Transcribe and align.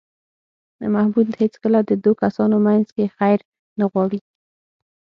محمود 0.93 1.27
هېڅکله 1.41 1.79
د 1.89 1.91
دو 2.03 2.11
کسانو 2.21 2.55
منځ 2.65 2.87
کې 2.95 3.13
خیر 3.17 3.39
نه 3.79 3.85
غواړي. 3.91 4.19